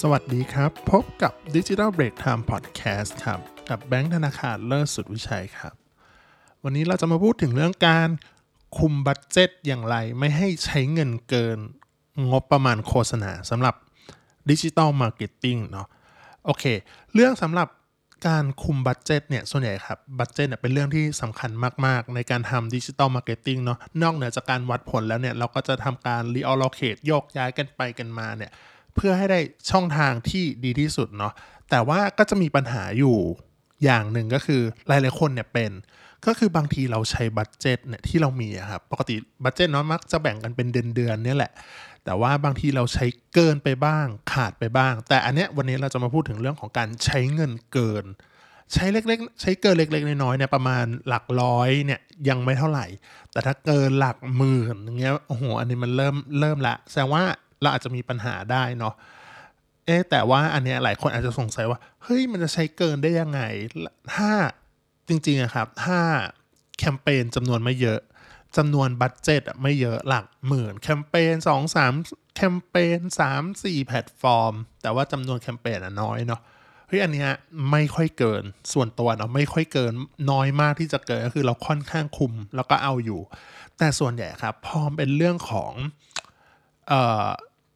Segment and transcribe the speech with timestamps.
[0.00, 5.74] สวัสดีครับ พบกับ Digital Break Time Podcast ครับ กับแบงค์ธนาคารเลิศสุดวิชัยครับ
[6.64, 8.08] วันนี้เราจะมาพูดถึงเรื่องการ
[8.78, 11.58] คุม budget อย่างไร ไม่ให้ใช้เงินเกิน
[12.30, 13.74] งบประมาณโฆษณาสำหรับ
[14.50, 15.86] ดิจิ t a ลมาร์เก็ตติ้งเนาะ
[16.44, 16.64] โอเค
[17.14, 17.68] เรื่องสำหรับ
[18.28, 21.50] การคุม budget เนี่ยส่วนใหญ่ครับ budget เนี่ยเป็นเรื่องที่สำคัญ
[21.86, 28.52] มาก ๆ ในการทำดิจิ t a ลมาร์เก็ตติ้งเนาะนอกเหนือจากการวัดผลแล้วเนี่ย เราก็จะทำการ reallocate โยกย้ายกันไปกันมาเนี่ย
[28.96, 31.32] เพื่อให้ได้ช่องทางที่ดีที่สุดเนาะ
[31.70, 33.16] แต่ว่าก็จะมีปัญหาอยู่
[33.84, 35.72] อย่างหนึ่งก็คือหลายๆคนเนี่ยเป็น
[36.26, 39.14] ก็คือบางทีเราใช้ budget เนี่ยที่เรามีครับปกติ
[39.44, 41.52] budget เนาะมักจะแบ่งกันเป็นเดือนๆเนี่ยแหละ
[42.04, 48.04] แต่ว่าบางทีเราใช้เกินไปบ้าง ขาดไปบ้าง แต่อันเนี้ยวันนี้เราจะมาพูดถึงเรื่องของการใช้เงินเกิน
[48.72, 52.86] ใช้เล็กๆ ใช้เกินเล็ก ๆ น้อยๆเนี่ยประมาณหลักร้อยเนี่ยยังไม่เท่าไหร่
[53.32, 57.24] แต่ถ้าเกินหลักหมื่นอย่างเงี้ยโอ้โหอันนี้มันเริ่มเริ่มละแสดงว่า
[57.62, 58.94] เราอาจจะมีปัญหาได้เนาะ
[59.86, 63.40] เอ๊แต่ว่าอันเนี้ยหลายคนอาจจะสงสัยว่า เฮ้ยมันจะใช้เกินได้ยังไง
[64.14, 64.30] ถ้า
[65.08, 66.00] จริงๆอะครับ ถ้า
[66.78, 68.00] แคมเปญจำนวนไม่เยอะ
[68.56, 72.98] จำนวน budget ไม่เยอะหลักหมื่น แคมเปญ2 3แคมเปญ
[73.32, 76.40] 3 4 แพลตฟอร์ม แต่ว่าจำนวนแคมเปญอะน้อยเนาะ
[76.88, 77.30] เฮ้ยอันเนี้ย
[77.70, 79.92] ไม่ค่อยเกินส่วนตัวเนาะไม่ค่อยเกิน
[80.30, 83.20] น้อยมากที่จะเกินก็คือเราค่อนข้างคุมแล้วก็เอาอยู่
[83.78, 85.72] แต่ส่วนใหญ่ครับพอเป็นเรื่องของ
[86.88, 87.28] เอ่อ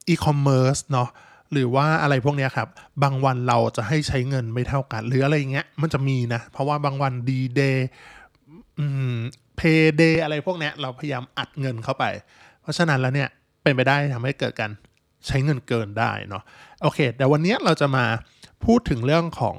[0.08, 1.08] อีคอมเมิร์ซเนาะ
[1.52, 2.68] หรือว่าอะไรพวกเนี้ยครับ
[3.02, 12.04] บางวันเราจะให้ใช้เงินไม่เท่ากัน หรืออะไรเงี้ยมันจะมีนะ เพราะว่าบางวัน D-Day payday อะไรพวกเนี้ยเราพยายามอัดเงินเข้าไป
[12.62, 13.28] เพราะฉะนั้นแล้วเนี่ย
[13.62, 14.70] เป็นไปได้ทำให้เกิดการ
[15.26, 16.42] ใช้เงินเกินได้เนาะ
[16.82, 18.04] โอเค แต่วันนี้เราจะมา
[18.64, 19.56] พูดถึงเรื่องของ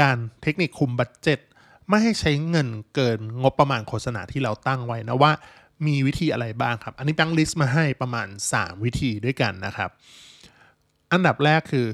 [0.00, 1.38] การเทคนิคคุม budget
[1.88, 5.32] ไม่ให้ใช้เงินเกินงบประมาณโฆษณาที่เราตั้งไว้นะว่า
[5.86, 9.90] มีวิธีอะไรบ้างครับ อันนี้ตั้ง list มาให้ประมาณ 3 วิธีด้วยกันนะครับ
[11.12, 11.86] อันดับแรกคือ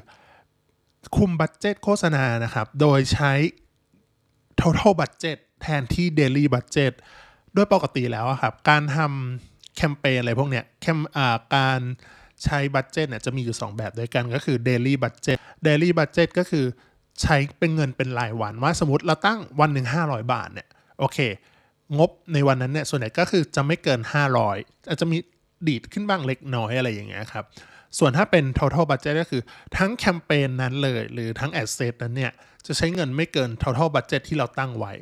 [1.17, 3.33] คุม budget โฆษณานะครับ โดยใช้
[4.61, 6.93] total budget แทนที่ daily budget
[7.55, 10.99] โดยปกติแล้วครับ การทำแคมเปญอะไรพวกเนี้ยแคม
[11.57, 11.81] การ
[12.45, 16.65] ใช้ budget เนี่ยจะมีอยู่ 2 แบบด้วยกันก็คือ daily budget daily budget ก็คือ
[17.23, 20.69] ใช้เป็นเงินเป็นรายวันว่าสมมติเราตั้งวันหนึ่ง500 บาทเนี่ย
[20.99, 21.19] โอเค
[21.99, 24.01] งบในวันนั้นเนี่ยส่วนใหญ่ก็คือจะไม่เกิน
[24.45, 25.17] 500 อาจจะมี
[25.69, 27.45] ดีดขึ้นบ้างเล็กน้อยอะไรอย่างเงี้ยครับ
[27.99, 29.43] ส่วนถ้าเป็น total budget ก็คือ
[29.77, 32.33] ทั้งแคมเปญนั้นเลย หรือทั้ง asset นั้นเนี่ย
[32.67, 34.93] จะใช้เงินไม่เกิน total budget ที่เราตั้งไว้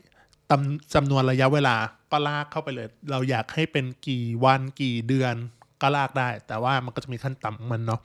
[0.94, 1.76] จำนวนระยะเวลา
[2.10, 5.34] ก็ลากเข้าไปเลย เราอยากให้เป็นกี่วันกี่เดือน
[5.82, 8.00] ก็ลากได้ แต่ว่ามันก็จะมีขั้นต่ำมันเนาะ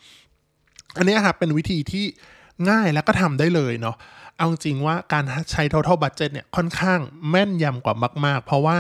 [0.98, 2.06] อันนี้ครับเป็นวิธีที่
[2.70, 3.96] ง่ายแล้วก็ทำได้เลยเนาะ
[4.38, 7.96] เอาจริงว่าการใช้ total budget เนี่ยค่อนข้างแม่นยำกว่า
[8.26, 8.78] มาก ๆ เพราะว่า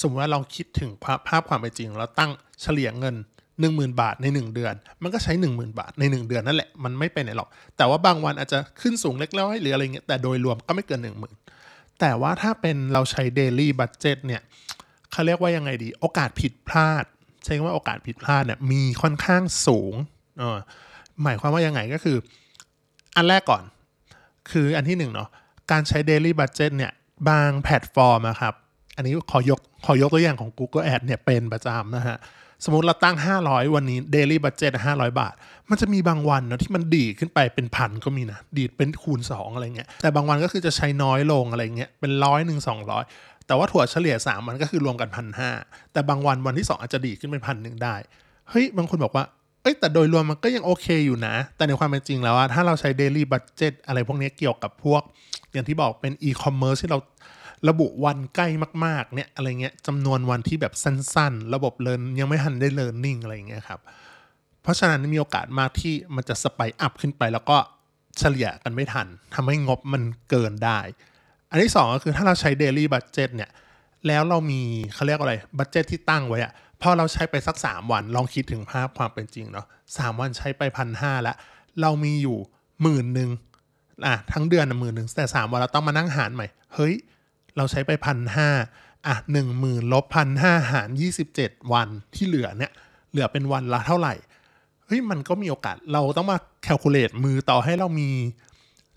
[0.00, 0.90] สมมติว่าเราคิดถึง
[1.28, 2.30] ภาพความเป็นจริงเราตั้ง
[2.62, 3.16] เฉลี่ยเงิน
[3.56, 11.00] 10,000 บาทใน 1 เดือน มันก็ใช้ 10,000 บาทใน 1 เดือนนั่นแหละ มันไม่ไปไหนหรอก แต่ว่าบางวันอาจจะขึ้นสูงเล็กน้อยหรืออะไรเงี้ยแต่โดยรวมก็ไม่เกิน
[11.50, 14.42] 10,000 แต่ว่าถ้าเป็นเราใช้ daily budget เนี่ย
[15.12, 17.04] เขาเรียกว่ายังไงดีโอกาสผิดพลาด
[17.44, 19.94] ใช้ว่าโอกาสผิดพลาดเนี่ยมีค่อนข้างสูง
[20.38, 20.58] เออ
[21.22, 22.16] หมายความว่ายังไงก็คือ
[23.16, 23.62] อันแรกก่อน
[24.50, 25.28] คืออันที่หนึ่งเนาะ
[25.70, 26.92] การใช้ daily budget เนี่ย
[27.28, 28.54] บางแพลตฟอร์มอะครับ
[28.96, 32.18] อันนี้ขอยกขอยกตัวอย่างของ Google Ad เนี่ยเป็นประจำนะฮะ
[32.64, 35.34] สมมติเราตั้ง 500 วันนี้ daily budget 500 บาท
[35.70, 43.04] มันจะมีบางวันเนาะที่มันดีดขึ้นไปเป็นพันก็มีนะ ดีดเป็นคูณ 2 อะไรเงี้ย แต่บางวันก็คือจะใช้น้อยลงอะไรเงี้ย เป็นร้อยหนึ่งสองร้อย
[43.46, 45.50] แต่ว่าถั่วเฉลี่ย3มันก็คือรวมกันพันห้า
[45.92, 47.96] แต่บางวันวันที่ 2 อาจจะดีขึ้นเป็นพันหนึ่งได้
[48.50, 49.24] เฮ้ย บางคนบอกว่า
[49.62, 55.02] เอ้ยแต่โดยรวมมันก็ยังโอเคอยู่นะ แต่ในความเป็นจริงแล้วอะถ้าเราใช้ daily budget อะไรพวกนี้เกี่ยวกับพวก
[55.52, 56.98] อย่างที่บอกเป็น e-commerce ที่เรา
[57.68, 58.48] ระบุวันใกล้
[58.84, 63.80] มากๆ เนี่ยอะไรเงี้ยจำนวนวันที่แบบสั้นๆ ระบบเรียนยังไม่ทันได้ learning อะไรเงี้ยครับ
[64.62, 67.56] เพราะฉะนั้นมีโอกาสมากที่มันจะสไปอัพขึ้นไป แล้วก็
[68.18, 70.78] เฉลี่ยกันไม่ทันทำให้งบมันเกินได้
[71.50, 73.50] อันที่สองก็คือถ้าเราใช้ daily budget เนี่ย
[74.06, 74.60] แล้วเรามี
[74.94, 76.52] เขาเรียกอะไรบัตเจตที่ตั้งไว้อะ
[76.82, 79.66] พอเราใช้ไปสัก 3 วัน ลองคิดถึงภาพความเป็นจริงเนาะ
[79.96, 81.36] สามวันใช้ไปพันห้าล้ว
[81.80, 82.38] เรามีอยู่
[82.82, 83.30] หมื่นหนึ่ง
[84.06, 86.94] อะทั้งเดือนหมื่นหนึ่งแต่ 3 วันเราต้องมานั่งหารใหม่ เฮ้ย
[87.56, 88.48] เราใช้ไปพันห้า
[89.06, 92.72] อะหนึ่งหมื่นลบพันห้าหารยี่สิบเจ็ดวันที่เหลือเนี่ย
[93.10, 94.14] เหลือเป็นวันละเท่าไหร่
[94.86, 98.10] เฮ้ยมันก็มีโอกาสเราต้องมาแคลคูลเลตมือต่อให้เรามี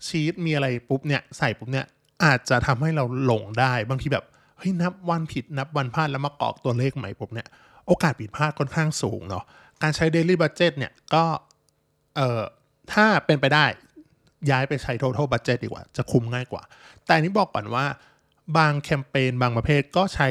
[0.06, 1.86] ชีตมีอะไรปุ๊บเนี่ยใส่ปุ๊บเนี่ย
[2.24, 4.24] อาจจะทำให้เราหลงได้บางทีแบบ
[4.58, 7.48] เฮ้ยนับวันผิดนับวันพลาดแล้วมากรอกตัวเลขใหม่ปุ๊บเนี่ย
[7.86, 9.44] โอกาสผิดพลาดค่อนข้างสูงเนาะ
[9.82, 11.24] การใช้ daily budget เนี่ยก็
[12.16, 12.42] เอ่อ
[12.92, 13.66] ถ้าเป็นไปได้
[14.50, 16.62] ย้ายไปใช้ total budget ดีกว่า จะคุมง่ายกว่า
[17.04, 17.86] แต่อันนี้บอกก่อนว่า
[18.56, 20.28] บางแคมเปญบางประเภทก็ใช้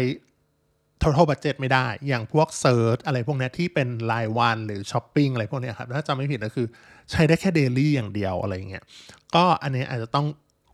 [1.01, 6.68] total budget ไม่ได้ อย่างพวก search อะไรพวกนี้ที่เป็นรายวันหรือช้อปปิ้งอะไรพวกนี้ครับ ถ้าจำไม่ผิดก็คือ
[7.12, 8.83] ใช้ได้แค่ daily อย่างเดียวอะไรเงี้ย
[9.36, 10.27] ก็อันนี้อาจจะต้อง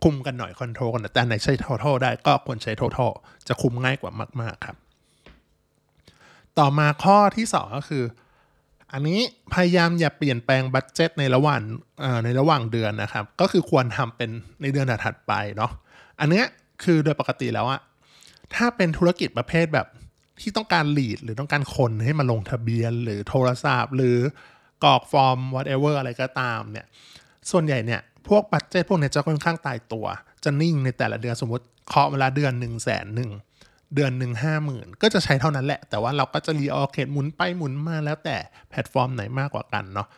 [0.04, 3.10] คุมกันหน่อย control กัน แต่ไหนใช้ total ได้ก็ควรใช้ total
[3.48, 4.76] จะคุมง่ายกว่ามาก ๆ ครับ
[6.58, 8.04] ต่อมาข้อที่ 2 ก็คือ
[8.92, 9.20] อันนี้
[9.54, 11.60] พยายามอย่าเปลี่ยนแปลง budget ในระหว่าง
[12.24, 14.30] ในระหว่างเดือนนะครับ ก็คือควรทำเป็น
[14.62, 15.70] ในเดือนถัดไปเนาะ
[16.20, 16.46] อันเนี้ย
[16.84, 17.80] คือโดยปกติแล้วอะ
[18.54, 19.86] ถ้าเป็นธุรกิจประเภทแบบ
[20.40, 24.18] ที่ต้องการ lead หรือต้องการคนให้มาลงทะเบียนหรือโทรศัพท์ หรือ
[24.84, 26.86] กรอกฟอร์ม whatever อะไรก็ตามเนี่ย
[27.50, 30.06] ส่วนใหญ่เนี่ยพวก budget พวกเนี้ยจะค่อนข้างตายตัว
[30.44, 33.30] จะนิ่งในแต่ละเดือนสมมติเคาะเวลาเดือนหนึ่งแสนหนึ่ง
[33.94, 38.36] เดือนหนึ่งห้าหมื่นก็จะใช้เท่านั้นแหละ แต่ว่าเราก็จะ reallocate หมุนไปหมุนมาแล้วแต่
[38.70, 40.08] แพลตฟอร์มไหนมากกว่ากันเนาะ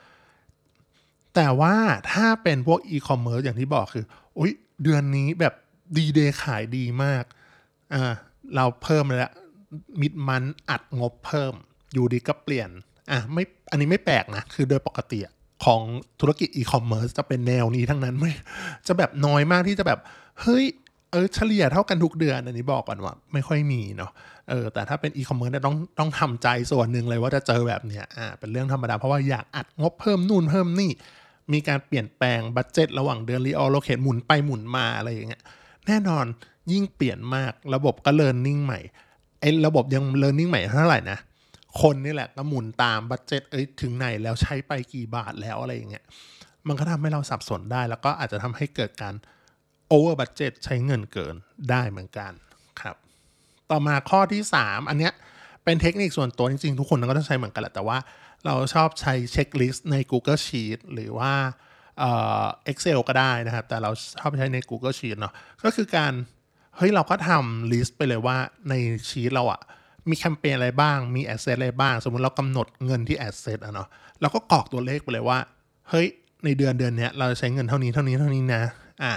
[1.35, 1.75] แต่ว่า
[2.13, 4.05] ถ้าเป็นพวกอีคอมเมิร์ซอย่างที่บอกคือ
[4.39, 4.53] อุ้ย
[4.83, 5.55] เดือนนี้แบบ
[5.97, 7.25] ดีเดย์ขายดีมาก
[7.95, 8.13] อ่า
[8.55, 9.33] เราเพิ่มแล้ว
[10.01, 11.53] mid month อัดงบเพิ่ม
[11.93, 12.71] อยู่ดีก็เปลี่ยน
[13.11, 15.19] อะไม่อันนี้ไม่แปลกนะ คือโดยปกติ
[15.65, 15.83] ของ
[16.21, 18.33] ธุรกิจอีคอมเมิร์ซจะเป็นแนวนี้ทั้งนั้นไม่
[18.87, 20.01] จะแบบน้อยมากที่จะแบบ
[20.41, 20.65] เฮ้ย
[21.11, 24.11] เออเฉลี่ยเท่ากันทุกเดือน อันนี้บอกก่อนว่า ไม่ค่อยมีเนาะ
[24.49, 30.91] เออแต่ถ้าเป็นอีคอมเมิร์ซเนี่ยต้องต้องทำใจส่วนหนึ่งเลยว่าจะเจอแบบเนี้ยอ่าเป็นเรื่องธรรมดา เพราะว่าอยากอัดงบเพิ่มนู่นเพิ่มนี่
[31.53, 35.43] มีการเปลี่ยนแปลง budget ระหว่างเดือน reallocate หมุนไปหมุนมาอะไรอย่างเงี้ย
[35.87, 36.25] แน่นอน
[36.73, 38.81] ยิ่งเปลี่ยนมากระบบก็ learning ใหม่
[39.41, 41.19] ไอ้ระบบยัง learning ใหม่เท่าไหร่นะ
[41.81, 46.05] คนนี่แหละก็หมุนตาม budget เอ้ยถึงไหนแล้วใช้ไปกี่บาทแล้วอะไรอย่างเงี้ย
[46.69, 49.15] มันก็ทำให้เราสับสนได้แล้วก็อาจจะทำให้เกิดการ
[49.91, 51.35] over budget ใช้เงินเกิน
[51.71, 52.33] ได้เหมือนกัน
[52.81, 52.97] ครับ
[53.71, 55.13] ต่อมาข้อที่ 3 อันเนี้ย
[55.65, 57.99] เป็นเทคนิคส่วนตัวจริงๆ ทุกคนก็ต้องใช้เหมือนกันแหละแต่ว่า
[58.47, 61.33] เราชอบใช้ checklist ใน Google Sheet หรือว่า
[61.99, 62.11] เอ่
[62.41, 63.91] อ Excel ก็ได้นะครับ แต่เรา
[64.21, 65.35] ชอบใช้ใน Google Sheet เนาะ
[65.65, 66.13] ก็คือการ
[66.77, 68.37] เฮ้ยเราก็ทำ list ไปเลยว่า
[68.69, 68.75] ใน
[69.09, 69.61] ชีตเราอะ
[70.09, 73.89] มีแคมเปญอะไรบ้าง มี ad set อะไรบ้าง สมมติเรากำหนดเงินที่ ad set อะเนาะ
[74.21, 75.39] เราก็กรอกตัวเลขไปเลยว่า
[75.91, 76.07] เฮ้ย
[76.45, 78.63] ในเดือนเดือนเนี้ยเราใช้เงินเท่านี้เท่านี้เท่านี้นะ
[79.03, 79.13] อ่า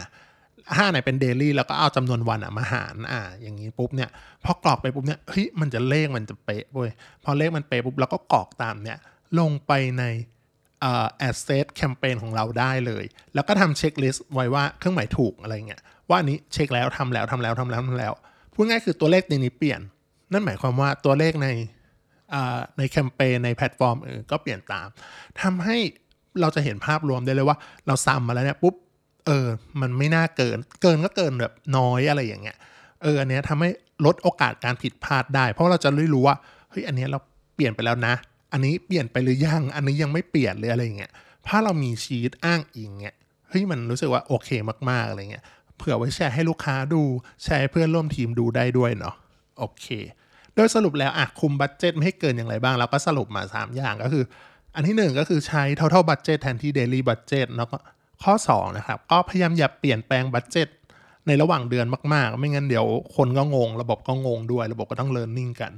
[0.76, 4.10] ถ้าไหนเป็น daily แล้วก็เอาจำนวนวันอะมาหารอ่า อย่างนี้ปุ๊บเนี่ย
[4.46, 6.90] พอกรอกไปปุ๊บเนี่ยเฮ้ยมันจะเลขมันจะเป๊ะเว้ย
[7.24, 8.98] พอเลขมันเป๊ะปุ๊บเราก็กรอกตามเนี่ย
[9.40, 10.04] ลงไปใน
[10.80, 18.14] ad set แคมเปญของเราได้เลย แล้วก็ทำ checklist ไว้ว่าเครื่องหมายถูกอะไรเงี้ยว่านี้เช็คแล้วทำแล้วทำแล้วทำแล้วทำแล้ว
[18.54, 19.82] พูดง่ายคือตัวเลขในนี้เปลี่ยน
[20.32, 21.48] นั่นหมายความว่าตัวเลขใน
[22.78, 24.88] ในแคมเปญในแพลตฟอร์มอื่นก็เปลี่ยนตาม
[25.42, 25.78] ทำให้
[26.42, 27.58] เราจะเห็นภาพรวมได้เลยว่า
[27.88, 28.76] เราซ้ำมาแล้วเนี่ยปุ๊บ
[29.26, 29.48] เออ
[29.82, 32.58] มันไม่น่าเกิน เกินก็เกินแบบน้อยอะไรอย่างเงี้ย
[33.02, 33.70] เออ อันเนี้ยทำให้
[34.06, 36.36] ลดโอกาสการผิดพลาดได้ เพราะเราจะได้รู้ว่า
[36.70, 37.20] เฮ้ย อันเนี้ยเรา
[37.56, 38.14] เปลี่ยนไปแล้วนะ
[38.54, 41.12] อันนี้เปลี่ยนไปหรือยัง อันนี้ยังไม่เปลี่ยนเลยอะไรอย่างเงี้ย
[41.48, 43.16] ถ้าเรามีชีตอ้างอิงเงี้ย
[43.50, 44.50] เฮ้ย มันรู้สึกว่าโอเค
[44.90, 45.44] มากๆอะไรเงี้ย
[45.78, 47.02] เผื่อไว้แชร์ให้ลูกค้าดู
[47.44, 49.16] แชร์ให้เพื่อนร่วมทีมดูได้ด้วยเนาะ
[49.60, 49.86] โอเค
[50.56, 54.24] โดยสรุปแล้วอะคุมบัตเจ็ตไม่ให้เกินอย่างไรบ้าง เราก็สรุปมา 3 อย่างก็คือ
[54.76, 57.78] อันที่1ก็คือใช้ total budget แทนที่ daily budget แล้วก็
[58.24, 60.68] ข้อ2นะครับก็พยายามอย่าเปลี่ยนแปลง budget
[61.28, 62.86] ในระหว่างเดือนมาก ๆ ไม่งั้นเดี๋ยว
[63.16, 65.72] คนก็งง ระบบก็งงด้วย ระบบก็ต้องเรียนรู้กัน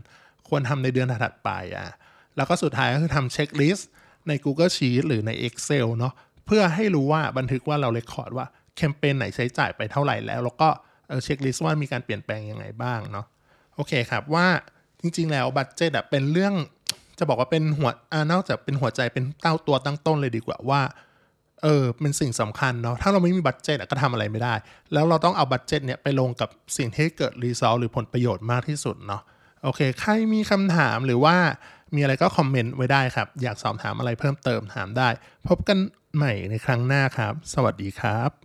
[0.48, 1.88] ควรทำในเดือนถัดไปอะ
[2.36, 3.90] แล้วก็สุดท้ายก็คือทำ checklist
[4.28, 6.14] ใน Google Sheet หรือใน Excel เนาะ
[6.46, 8.46] เพื่อให้รู้ว่าบันทึกว่าเรา record ว่า
[8.76, 10.70] แคมเปญไหนใช้จ่ายไปเท่าไหร่แล้ว แล้วก็
[11.24, 13.26] checklist ว่ามีการเปลี่ยนแปลงยังไงบ้างเนาะ
[13.76, 14.48] โอเคครับว่า
[15.02, 16.54] จริง ๆ แล้ว budget เป็นเรื่อง
[17.20, 20.82] จะบอกว่าเป็นหัวอ่านอกจากเป็นหัวใจเป็นเต้าตัวตั้งต้นเลยดีกว่าว่า
[21.64, 24.54] เออเป็นสิ่งสำคัญเนาะถ้าเราไม่มี budget ก็ทำอะไรไม่ได้
[24.94, 29.22] แล้วเราต้องเอา budget เนี่ยไปลงกับสิ่งที่เกิด result หรือผลประโยชน์มากที่สุดเนาะ
[29.64, 31.36] โอเค ใครมีคำถามหรือว่า
[31.96, 35.10] มีอะไรก็คอมเมนต์ไว้ได้ครับ อยากสอบถามอะไรเพิ่มเติมถามได้
[35.48, 35.78] พบกัน
[36.16, 38.45] ใหม่ในครั้งหน้าครับ สวัสดีครับ